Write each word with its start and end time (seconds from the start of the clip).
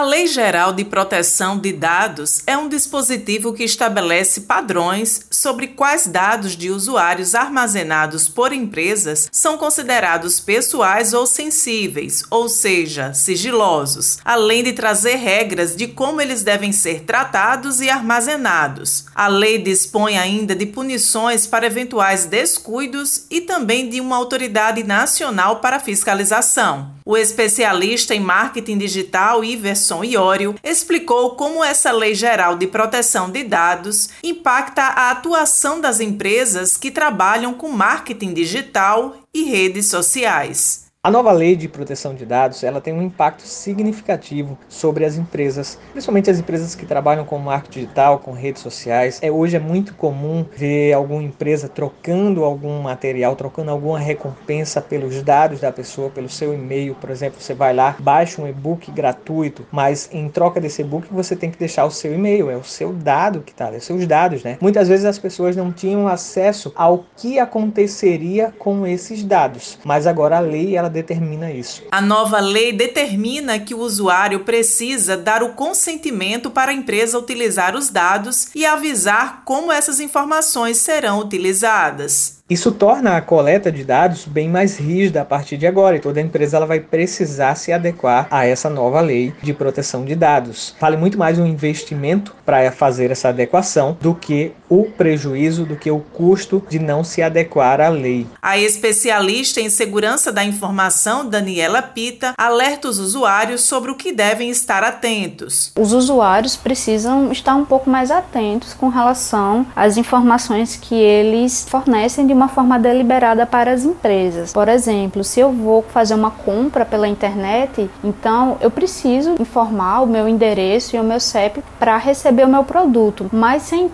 A 0.00 0.02
Lei 0.02 0.26
Geral 0.26 0.72
de 0.72 0.82
Proteção 0.82 1.58
de 1.58 1.74
Dados 1.74 2.42
é 2.46 2.56
um 2.56 2.70
dispositivo 2.70 3.52
que 3.52 3.64
estabelece 3.64 4.40
padrões 4.40 5.26
sobre 5.30 5.66
quais 5.66 6.06
dados 6.06 6.56
de 6.56 6.70
usuários 6.70 7.34
armazenados 7.34 8.26
por 8.26 8.50
empresas 8.50 9.28
são 9.30 9.58
considerados 9.58 10.40
pessoais 10.40 11.12
ou 11.12 11.26
sensíveis, 11.26 12.24
ou 12.30 12.48
seja, 12.48 13.12
sigilosos, 13.12 14.16
além 14.24 14.64
de 14.64 14.72
trazer 14.72 15.16
regras 15.16 15.76
de 15.76 15.88
como 15.88 16.22
eles 16.22 16.42
devem 16.42 16.72
ser 16.72 17.00
tratados 17.00 17.82
e 17.82 17.90
armazenados. 17.90 19.04
A 19.14 19.28
lei 19.28 19.58
dispõe 19.58 20.16
ainda 20.16 20.54
de 20.54 20.64
punições 20.64 21.46
para 21.46 21.66
eventuais 21.66 22.24
descuidos 22.24 23.26
e 23.30 23.42
também 23.42 23.90
de 23.90 24.00
uma 24.00 24.16
autoridade 24.16 24.82
nacional 24.82 25.56
para 25.56 25.78
fiscalização. 25.78 26.98
O 27.04 27.16
especialista 27.16 28.14
em 28.14 28.20
marketing 28.20 28.78
digital 28.78 29.44
Iverson 29.44 29.89
Iório 30.04 30.54
explicou 30.62 31.34
como 31.34 31.64
essa 31.64 31.90
Lei 31.90 32.14
Geral 32.14 32.56
de 32.56 32.66
Proteção 32.66 33.30
de 33.30 33.42
Dados 33.42 34.08
impacta 34.22 34.82
a 34.82 35.10
atuação 35.10 35.80
das 35.80 36.00
empresas 36.00 36.76
que 36.76 36.90
trabalham 36.90 37.52
com 37.52 37.68
marketing 37.68 38.32
digital 38.32 39.16
e 39.34 39.42
redes 39.42 39.88
sociais. 39.88 40.89
A 41.02 41.10
nova 41.10 41.32
lei 41.32 41.56
de 41.56 41.66
proteção 41.66 42.14
de 42.14 42.26
dados 42.26 42.62
ela 42.62 42.78
tem 42.78 42.92
um 42.92 43.00
impacto 43.00 43.40
significativo 43.40 44.58
sobre 44.68 45.06
as 45.06 45.16
empresas, 45.16 45.78
principalmente 45.92 46.28
as 46.28 46.38
empresas 46.38 46.74
que 46.74 46.84
trabalham 46.84 47.24
com 47.24 47.38
marketing 47.38 47.80
digital, 47.80 48.18
com 48.18 48.32
redes 48.32 48.60
sociais. 48.60 49.18
É, 49.22 49.30
hoje 49.30 49.56
é 49.56 49.58
muito 49.58 49.94
comum 49.94 50.44
ver 50.54 50.92
alguma 50.92 51.22
empresa 51.22 51.70
trocando 51.70 52.44
algum 52.44 52.82
material, 52.82 53.34
trocando 53.34 53.70
alguma 53.70 53.98
recompensa 53.98 54.82
pelos 54.82 55.22
dados 55.22 55.58
da 55.58 55.72
pessoa, 55.72 56.10
pelo 56.10 56.28
seu 56.28 56.52
e-mail. 56.52 56.94
Por 56.96 57.08
exemplo, 57.08 57.40
você 57.40 57.54
vai 57.54 57.72
lá, 57.72 57.96
baixa 57.98 58.42
um 58.42 58.46
e-book 58.46 58.90
gratuito, 58.90 59.66
mas 59.72 60.06
em 60.12 60.28
troca 60.28 60.60
desse 60.60 60.82
e-book 60.82 61.08
você 61.10 61.34
tem 61.34 61.50
que 61.50 61.58
deixar 61.58 61.86
o 61.86 61.90
seu 61.90 62.12
e-mail, 62.12 62.50
é 62.50 62.56
o 62.58 62.62
seu 62.62 62.92
dado 62.92 63.40
que 63.40 63.52
está 63.52 63.68
ali, 63.68 63.80
seus 63.80 64.06
dados, 64.06 64.44
né? 64.44 64.58
Muitas 64.60 64.86
vezes 64.86 65.06
as 65.06 65.18
pessoas 65.18 65.56
não 65.56 65.72
tinham 65.72 66.06
acesso 66.06 66.70
ao 66.76 67.06
que 67.16 67.38
aconteceria 67.38 68.52
com 68.58 68.86
esses 68.86 69.24
dados, 69.24 69.78
mas 69.82 70.06
agora 70.06 70.36
a 70.36 70.40
lei 70.40 70.76
ela 70.76 70.89
determina 70.90 71.50
isso. 71.52 71.82
A 71.90 72.00
nova 72.00 72.40
lei 72.40 72.72
determina 72.72 73.58
que 73.58 73.74
o 73.74 73.78
usuário 73.78 74.40
precisa 74.40 75.16
dar 75.16 75.42
o 75.42 75.54
consentimento 75.54 76.50
para 76.50 76.72
a 76.72 76.74
empresa 76.74 77.18
utilizar 77.18 77.76
os 77.76 77.88
dados 77.88 78.48
e 78.54 78.66
avisar 78.66 79.42
como 79.44 79.72
essas 79.72 80.00
informações 80.00 80.78
serão 80.78 81.20
utilizadas. 81.20 82.39
Isso 82.50 82.72
torna 82.72 83.16
a 83.16 83.20
coleta 83.20 83.70
de 83.70 83.84
dados 83.84 84.24
bem 84.24 84.48
mais 84.48 84.76
rígida 84.76 85.22
a 85.22 85.24
partir 85.24 85.56
de 85.56 85.68
agora 85.68 85.94
e 85.94 86.00
toda 86.00 86.20
empresa 86.20 86.56
ela 86.56 86.66
vai 86.66 86.80
precisar 86.80 87.54
se 87.54 87.72
adequar 87.72 88.26
a 88.28 88.44
essa 88.44 88.68
nova 88.68 89.00
lei 89.00 89.32
de 89.40 89.54
proteção 89.54 90.04
de 90.04 90.16
dados. 90.16 90.74
Vale 90.80 90.96
muito 90.96 91.16
mais 91.16 91.38
um 91.38 91.46
investimento 91.46 92.34
para 92.44 92.72
fazer 92.72 93.12
essa 93.12 93.28
adequação 93.28 93.96
do 94.00 94.16
que 94.16 94.52
o 94.68 94.84
prejuízo, 94.84 95.64
do 95.64 95.76
que 95.76 95.92
o 95.92 96.00
custo 96.00 96.60
de 96.68 96.80
não 96.80 97.04
se 97.04 97.22
adequar 97.22 97.80
à 97.80 97.88
lei. 97.88 98.26
A 98.42 98.58
especialista 98.58 99.60
em 99.60 99.70
segurança 99.70 100.32
da 100.32 100.42
informação, 100.42 101.28
Daniela 101.28 101.80
Pita, 101.80 102.34
alerta 102.36 102.88
os 102.88 102.98
usuários 102.98 103.60
sobre 103.60 103.92
o 103.92 103.94
que 103.94 104.10
devem 104.10 104.50
estar 104.50 104.82
atentos. 104.82 105.72
Os 105.78 105.92
usuários 105.92 106.56
precisam 106.56 107.30
estar 107.30 107.54
um 107.54 107.64
pouco 107.64 107.88
mais 107.88 108.10
atentos 108.10 108.74
com 108.74 108.88
relação 108.88 109.64
às 109.76 109.96
informações 109.96 110.74
que 110.74 110.96
eles 110.96 111.64
fornecem 111.68 112.26
de 112.26 112.39
uma 112.40 112.48
forma 112.48 112.78
deliberada 112.78 113.44
para 113.44 113.70
as 113.70 113.84
empresas. 113.84 114.52
Por 114.52 114.66
exemplo, 114.66 115.22
se 115.22 115.40
eu 115.40 115.52
vou 115.52 115.82
fazer 115.82 116.14
uma 116.14 116.30
compra 116.30 116.86
pela 116.86 117.06
internet, 117.06 117.90
então 118.02 118.56
eu 118.62 118.70
preciso 118.70 119.34
informar 119.38 120.00
o 120.00 120.06
meu 120.06 120.26
endereço 120.26 120.96
e 120.96 120.98
o 120.98 121.04
meu 121.04 121.20
CEP 121.20 121.62
para 121.78 121.98
receber 121.98 122.46
o 122.46 122.48
meu 122.48 122.64
produto. 122.64 123.28
Mas 123.30 123.64
se 123.64 123.90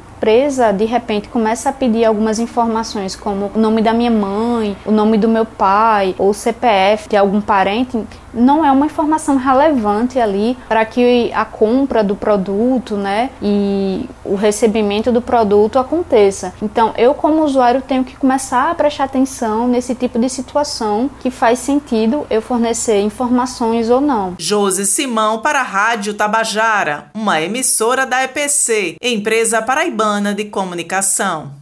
de 0.76 0.84
repente 0.84 1.28
começa 1.28 1.68
a 1.68 1.72
pedir 1.72 2.04
algumas 2.04 2.38
informações 2.38 3.14
como 3.14 3.50
o 3.54 3.58
nome 3.58 3.82
da 3.82 3.92
minha 3.92 4.10
mãe, 4.10 4.76
o 4.84 4.90
nome 4.90 5.18
do 5.18 5.28
meu 5.28 5.44
pai 5.44 6.14
ou 6.18 6.32
CPF 6.32 7.08
de 7.08 7.16
algum 7.16 7.40
parente, 7.40 8.02
não 8.32 8.64
é 8.64 8.70
uma 8.70 8.86
informação 8.86 9.36
relevante 9.36 10.18
ali 10.18 10.58
para 10.68 10.84
que 10.84 11.30
a 11.32 11.44
compra 11.44 12.04
do 12.04 12.14
produto, 12.14 12.96
né, 12.96 13.30
e 13.40 14.06
o 14.24 14.34
recebimento 14.34 15.10
do 15.10 15.22
produto 15.22 15.78
aconteça. 15.78 16.52
Então, 16.60 16.92
eu 16.98 17.14
como 17.14 17.44
usuário 17.44 17.80
tenho 17.80 18.04
que 18.04 18.16
começar 18.16 18.70
a 18.70 18.74
prestar 18.74 19.04
atenção 19.04 19.66
nesse 19.66 19.94
tipo 19.94 20.18
de 20.18 20.28
situação 20.28 21.08
que 21.20 21.30
faz 21.30 21.60
sentido 21.60 22.26
eu 22.28 22.42
fornecer 22.42 23.00
informações 23.00 23.88
ou 23.88 24.00
não. 24.00 24.34
Josi 24.38 24.84
Simão 24.84 25.38
para 25.38 25.60
a 25.60 25.64
Rádio 25.64 26.12
Tabajara, 26.14 27.06
uma 27.14 27.40
emissora 27.40 28.04
da 28.04 28.22
EPC, 28.24 28.96
empresa 29.00 29.62
paraibana 29.62 30.05
de 30.34 30.44
comunicação. 30.46 31.52